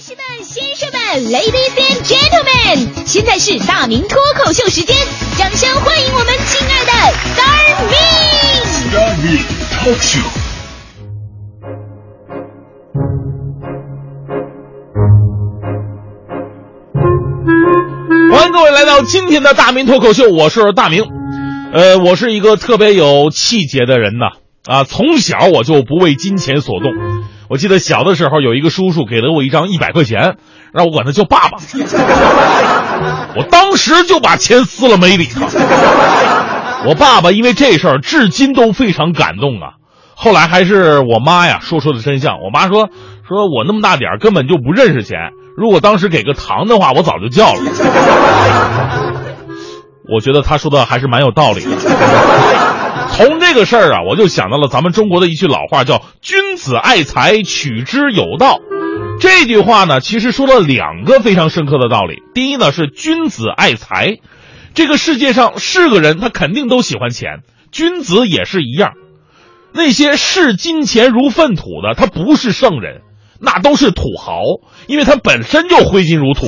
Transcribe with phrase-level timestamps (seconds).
[0.00, 0.98] 女士们、先生们
[1.30, 4.96] ，Ladies and Gentlemen，现在是大明脱口秀时间，
[5.36, 6.92] 掌声欢迎我们亲爱的
[7.36, 9.44] Star Me！Star Me
[9.76, 10.24] Talk Show。
[18.32, 21.04] 欢迎各位来到今天的大明脱口秀，我是大明。
[21.74, 26.90] 呃，我是一个特别有气节的人呐，啊，从小我就不为金钱所动。
[27.50, 30.36] 我记得小的时候有一个叔叔给了我一张一百块钱，
[30.72, 31.58] 让我管他叫爸爸。
[33.36, 35.40] 我当时就把钱撕了没理他。
[36.86, 39.74] 我爸爸因为这事儿至今都非常感动啊。
[40.14, 42.36] 后来还是我妈呀说出了真相。
[42.36, 42.88] 我妈说
[43.26, 45.18] 说我那么大点儿根本就不认识钱，
[45.56, 47.60] 如果当时给个糖的话，我早就叫了。
[50.12, 51.70] 我觉得他说的还是蛮有道理的。
[53.12, 58.58] 从这个事儿啊，我就想到了咱们中国的一句老话，叫“君子爱财，取之有道”。
[59.20, 62.22] 这句话呢，其实说了两个非常深刻的道理。
[62.34, 64.16] 第一呢，是君子爱财。
[64.74, 67.40] 这个世界上是个人，他肯定都喜欢钱，
[67.72, 68.92] 君子也是一样。
[69.72, 73.02] 那些视金钱如粪土的，他不是圣人，
[73.40, 74.42] 那都是土豪，
[74.86, 76.46] 因为他本身就挥金如土。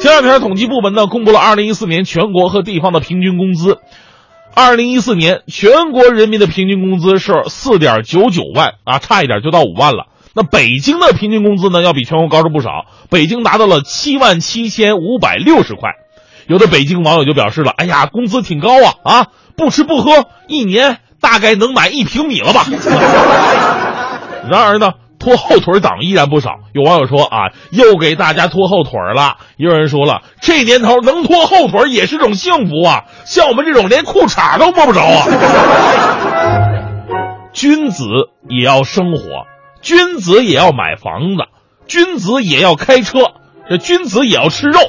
[0.00, 3.78] 前两天，统计部门呢公布了二零一四年全国和地方的平均工资。
[4.54, 10.06] 二零一四年全国人民的平均工资是四点九九万啊，差一点就到五万了。
[10.34, 15.90] 那北京的平均工资呢，要比全国高出不少，北京达到了七万七千五百六十块。
[16.46, 19.26] 有的北京网友就表示了：“哎呀，工资挺高啊啊，
[19.56, 22.66] 不吃不喝，一年大概能买一平米了吧？”
[24.48, 24.92] 然而呢。
[25.28, 29.36] 拖后腿党依然不少，有网友说啊，又给大家拖后腿了。
[29.58, 35.26] 也有人说了，这年头能拖后腿也是种幸福啊，像我们这种连裤衩都摸不着啊。
[37.52, 38.06] 君子
[38.48, 39.44] 也要生活，
[39.82, 41.44] 君子也要买房子，
[41.86, 43.18] 君子也要开车，
[43.68, 44.80] 这君子也要吃肉。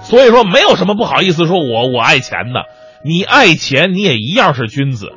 [0.00, 2.64] 所以说，没有什么不好意思说我我爱钱的，
[3.04, 5.12] 你爱钱你也一样是君子。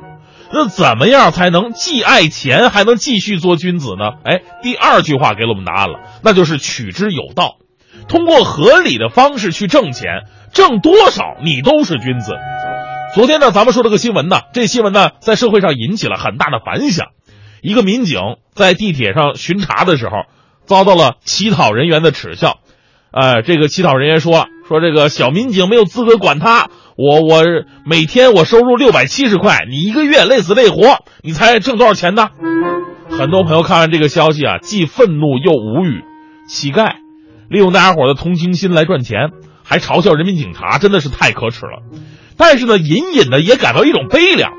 [0.52, 4.12] 那怎么样才能既爱钱还能继续做君子呢？
[4.24, 7.56] 哎，第二句话给了我们答案了，那就是取之有道，
[8.08, 12.34] 通过合理的方式去挣钱，挣多少你都是君子。
[13.14, 17.08] 昨天呢，咱们说了个新闻呢，这新闻呢在社会上引起了很大的反响。
[17.62, 18.20] 一个民警
[18.54, 20.24] 在地铁上巡查的时候，
[20.64, 22.58] 遭到了乞讨人员的耻笑。
[23.10, 26.68] 呃，这个乞讨人员说说这个小民警没有资格管他。
[26.96, 27.42] 我我
[27.86, 32.28] 每天我收入六百七十块，你一个月累死累活，你猜挣多少钱呢？
[33.08, 36.02] 很多朋友看完这个消息啊，既愤怒又无语。
[36.46, 36.96] 乞丐
[37.48, 39.30] 利用大家伙的同情心来赚钱，
[39.64, 41.82] 还嘲笑人民警察，真的是太可耻了。
[42.36, 44.52] 但是呢，隐隐的也感到一种悲凉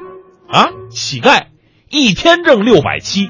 [0.49, 0.69] 啊！
[0.89, 1.43] 乞丐
[1.89, 3.29] 一天挣六百七，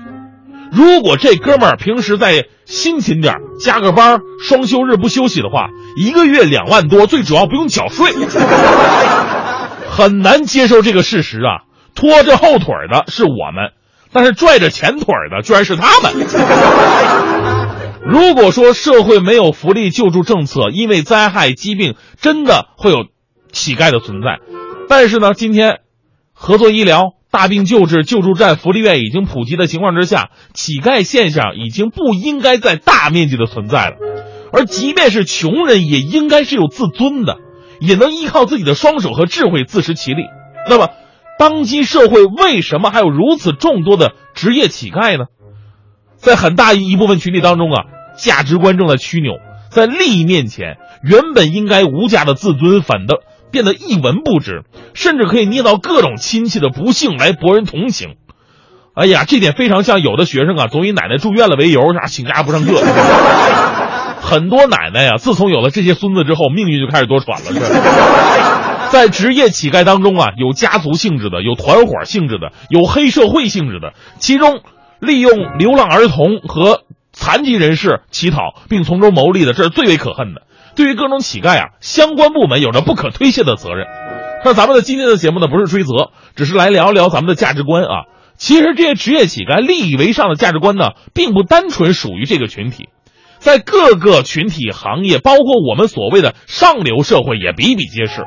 [0.71, 8.11] 如果这哥们儿平时再辛勤点，加个班，双休日不休息的话，一个月两万多，最主要不用缴税。
[9.89, 11.63] 很难接受这个事实啊！
[11.95, 13.71] 拖着后腿的是我们，
[14.13, 16.13] 但是拽着前腿的居然是他们。
[18.05, 23.07] 如果说社会没有福利救助政策，因为灾害疾病真的会有
[23.51, 24.39] 乞丐的存在。
[24.87, 25.79] 但是呢，今天
[26.31, 33.97] 合作医疗、大病救治、救助站、福利院已经普及的情况之下，乞丐现象已经不应该再大面积的存在了。
[34.51, 37.37] 而即便是穷人，也应该是有自尊的，
[37.79, 40.23] 也能依靠自己的双手和智慧自食其力。
[40.67, 40.89] 那么，
[41.37, 45.25] 当今社会为什么还有如此众多的职业乞丐呢？
[46.15, 47.83] 在很大一部分群体当中啊，
[48.17, 49.33] 价值观正在曲扭，
[49.69, 53.19] 在利益面前，原本应该无价的自尊，反的
[53.51, 58.15] 变得一文不值，甚至可以捏造各种亲戚的不幸来博人同情。
[58.95, 62.81] 哎呀，这点非常像有的学生啊，总以奶奶住院了为由，啥请假不上课。
[64.21, 68.89] 很多奶奶呀，自从有了这些孙子之后，命运就开始多舛了。
[68.91, 73.93] 在职业乞丐当中啊，有家族性质的，有团伙性质的，有黑社会性质的。
[74.17, 74.61] 其中，
[74.99, 76.81] 利用流浪儿童和
[77.13, 80.41] 残疾人士乞讨并从中牟利的，这是最为可恨的。
[80.79, 83.85] 对于各种乞丐啊，相关部门有着不可推卸的责任。
[84.45, 88.05] 那咱们的今天的节目呢，不是追责，只是来聊一聊咱们的价值观啊。
[88.37, 92.87] 其实这些职业乞丐利益为上的价值观呢，并不单纯属于这个群体。
[93.39, 98.23] 在各个群体行业，包括我们所谓的上流社会，也比比皆是。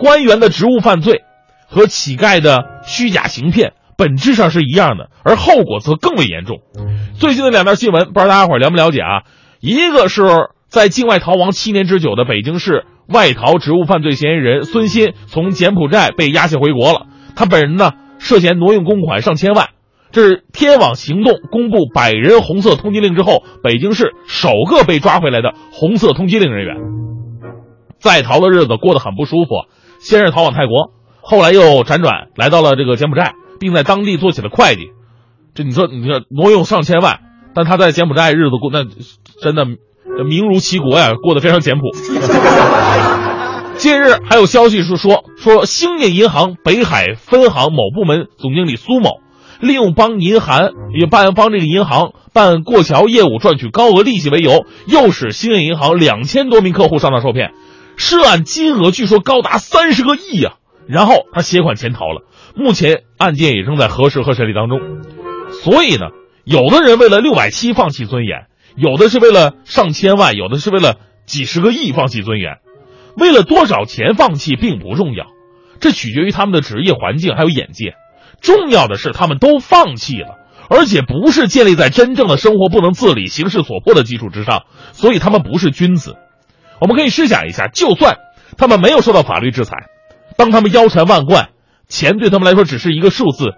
[0.00, 1.22] 官员的职务犯罪
[1.68, 6.58] 和乞丐的虚假行骗，本质上是一样的，而后果则更为严重。
[7.20, 9.22] 最近的两条新闻，不知道大家伙了不了解啊？
[9.60, 10.22] 一个是
[10.74, 17.06] 在境外逃亡七年之久的北京市外逃职务犯罪嫌疑人孙鑫，从柬埔寨被押解回国了。
[17.36, 19.68] 他本人呢，涉嫌挪用公款上千万。
[20.10, 26.76] 这是天网行动公布百人红色通缉令之后，北京市首个被抓回来的红色通缉令人员。
[27.98, 29.50] 在逃的日子过得很不舒服，
[30.00, 30.90] 先是逃往泰国，
[31.20, 34.88] 后来又辗转来到了这个柬埔寨，并在当地做起了会计。
[35.54, 37.20] 这你说，你说挪用上千万，
[37.54, 38.84] 但他在柬埔寨日子过那
[39.40, 39.64] 真的
[40.16, 41.90] 这名如其国呀，过得非常简朴。
[43.76, 49.20] 近日还有消息是说，说兴业银行北海分行某部门总经理苏某。
[49.60, 57.52] 利用帮银行也办帮这个银行办过桥业务赚取高额利息为由，诱使兴业银行两千多名客户上当受骗，
[57.96, 60.54] 涉案金额据说高达三十个亿呀。
[60.86, 62.24] 然后他携款潜逃了，
[62.54, 64.80] 目前案件也正在核实和审理当中。
[65.62, 66.08] 所以呢，
[66.44, 72.58] 有的人为了六百七放弃尊严，有的是为了上千万，有的是为了几十个亿放弃尊严。
[73.16, 75.26] 为了多少钱放弃并不重要，
[75.80, 77.94] 这取决于他们的职业环境还有眼界。
[78.40, 80.36] 重要的是，他们都放弃了，
[80.68, 86.16] 而且不是建立在真正的生活不能自理、形势所迫的基础之上，所以他们不是君子。
[86.80, 88.16] 我们可以试想一下，就算
[88.58, 89.76] 他们没有受到法律制裁，
[90.36, 91.50] 当他们腰缠万贯，
[91.88, 93.54] 钱对他们来说只是一个数字，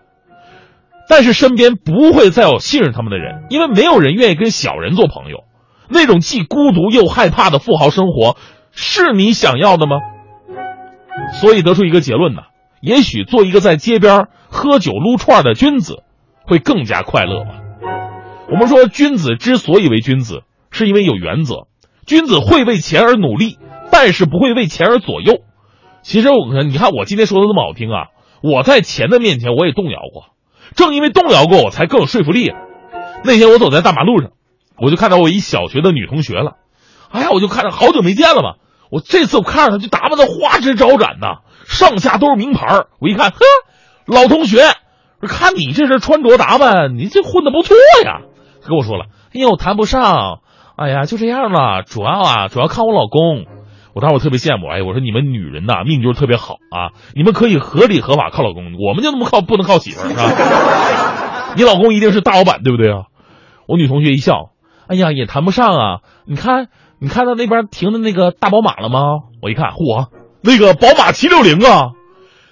[1.09, 5.45] 但是身边不会再有信任他们的人，因为没有人愿意跟小人做朋友。
[5.89, 8.37] 那种既孤独又害怕的富豪生活，
[8.73, 9.97] 是你想要的吗？
[11.35, 12.43] 所以得出一个结论呢。
[12.81, 16.03] 也许做一个在街边喝酒撸串的君子，
[16.45, 17.61] 会更加快乐吧。
[18.51, 21.67] 我们说，君子之所以为君子，是因为有原则。
[22.07, 23.59] 君子会为钱而努力，
[23.91, 25.39] 但是不会为钱而左右。
[26.03, 28.09] 其实我你看，我今天说的这么好听啊，
[28.43, 30.27] 我在钱的面前我也动摇过，
[30.75, 32.53] 正因为动摇过，我才更有说服力。
[33.25, 34.31] 那天我走在大马路上，
[34.79, 36.57] 我就看到我一小学的女同学了。
[37.11, 38.55] 哎呀，我就看着好久没见了嘛。
[38.91, 41.39] 我这次我看着她就打扮的花枝招展呐。
[41.67, 43.39] 上下都是名牌我一看，呵，
[44.07, 44.63] 老同学，
[45.23, 48.21] 看你这身穿着打扮，你这混的不错呀。
[48.63, 50.41] 他跟我说了，哎呦，谈不上，
[50.77, 51.83] 哎呀，就这样了。
[51.83, 53.47] 主要啊，主要看我老公。
[53.97, 61.55] 我当时我特别羡慕，哎，我说你们女人呐，命就是特别好啊，你们可以合理合法靠老公，我们就那么靠，不能靠媳妇儿，是吧？
[61.57, 63.05] 你老公一定是大老板，对不对啊？
[63.67, 64.51] 我女同学一笑，
[64.87, 66.01] 哎呀，也谈不上啊。
[66.27, 66.69] 你看，
[67.01, 69.01] 你看到那边停的那个大宝马了吗？
[69.41, 70.09] 我一看，嚯！
[70.43, 71.93] 那个宝马七六零啊，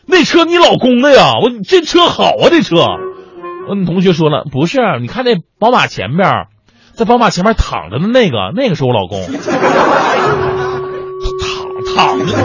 [0.07, 1.33] 那车你老公的呀？
[1.43, 2.77] 我这车好啊，这车。
[3.71, 6.47] 嗯，同学说了，不是，你看那宝马前边，
[6.95, 9.21] 在宝马前面躺着的那个，那个是我老公。
[11.95, 12.37] 躺着，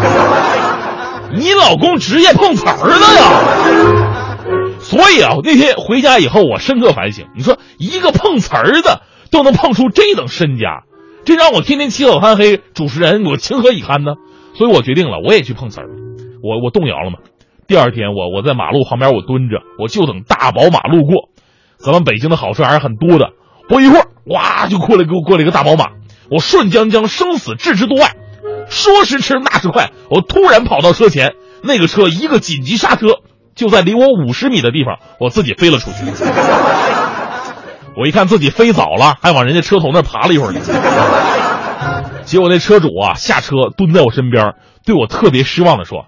[1.34, 4.38] 你老公职业碰瓷儿的呀？
[4.80, 7.28] 所以啊，那天回家以后，我深刻反省。
[7.36, 9.01] 你说一个碰瓷儿的
[9.31, 10.84] 都能碰出这等身家，
[11.25, 14.13] 这让我天天起早贪黑，主持人我情何以堪呢？
[14.56, 15.88] 所以我决定了，我也去碰瓷儿，
[16.44, 17.19] 我我动摇了嘛。
[17.68, 21.30] 第二天，我我在马路旁边，我蹲着，我就等大宝马路过。
[21.78, 23.30] 咱们北京的好事还是很多的，
[23.68, 25.92] 不一会儿，哇，就过来给我过来一个大宝马。
[26.31, 28.16] 我瞬将将，生死置之度外，
[28.69, 31.33] 说时迟，那时快，我突然跑到车前，
[31.63, 33.07] 那个车一个紧急刹车，
[33.56, 35.98] 就在离我五十米的地方，我自己飞了出去。
[37.98, 40.62] 我一看自己飞早了，还往人家车头那爬了一会儿呢。
[42.24, 44.54] 结果那车主啊下车蹲在我身边，
[44.86, 46.06] 对我特别失望的说：“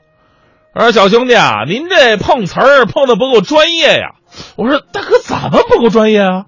[0.77, 4.11] 说小兄弟啊，您这碰瓷儿碰的不够专业呀。”
[4.55, 6.45] 我说：“大哥怎么不够专业啊？”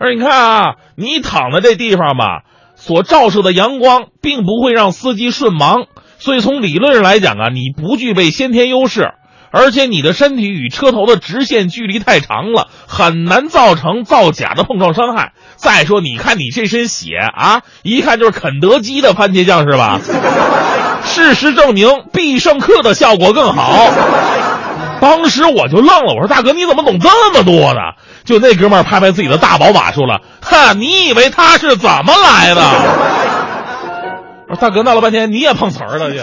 [0.00, 2.44] 说：“你看啊，你躺在这地方吧，
[2.78, 5.86] 所照射的阳光并不会让司机瞬盲，
[6.18, 9.10] 所以从理论上来讲啊，你不具备先天优势。”
[9.50, 15.32] 而且你的身体与车头的直线距离太长了，很难造成造假的碰撞伤害。
[15.56, 20.02] 再说，你看你这身血啊，一看就是肯德基的番茄酱是吧？
[21.02, 23.86] 事实证明，必胜客的效果更好。
[25.00, 27.80] 当时我就愣了，我说：“大哥，你怎么懂这么多呢？”
[28.28, 32.60] 就那哥们儿拍拍自己的大宝马，说了：“哈，你以为他是怎么来的
[34.60, 36.20] ？”：“大哥，闹了半天你也碰瓷儿了去？”